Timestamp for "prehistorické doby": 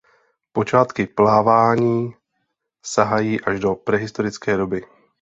3.75-4.81